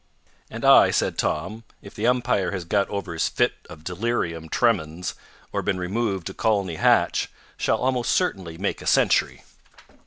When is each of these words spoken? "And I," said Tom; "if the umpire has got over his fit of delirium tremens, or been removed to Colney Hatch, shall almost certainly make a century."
"And 0.49 0.65
I," 0.65 0.89
said 0.89 1.15
Tom; 1.15 1.63
"if 1.83 1.93
the 1.93 2.07
umpire 2.07 2.49
has 2.49 2.65
got 2.65 2.89
over 2.89 3.13
his 3.13 3.29
fit 3.29 3.53
of 3.69 3.83
delirium 3.83 4.49
tremens, 4.49 5.13
or 5.53 5.61
been 5.61 5.77
removed 5.77 6.25
to 6.25 6.33
Colney 6.33 6.77
Hatch, 6.77 7.29
shall 7.55 7.77
almost 7.77 8.11
certainly 8.11 8.57
make 8.57 8.81
a 8.81 8.87
century." 8.87 9.43